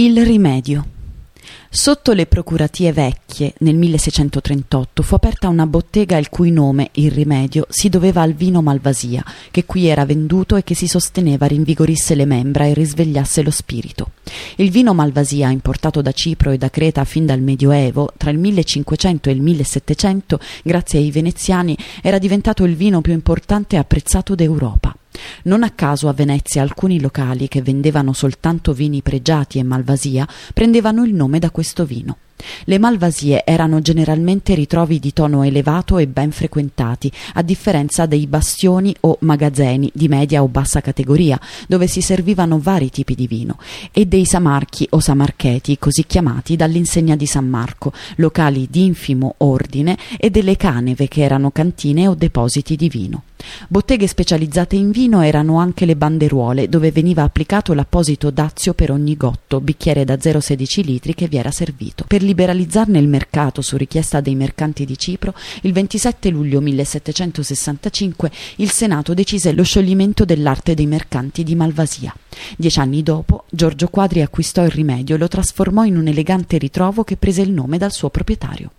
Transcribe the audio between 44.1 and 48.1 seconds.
samarchi o samarcheti, così chiamati dall'insegna di San Marco,